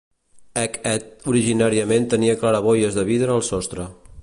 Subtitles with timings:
[0.61, 3.89] Hec Ed originàriament tenia claraboies de vidre al sostre.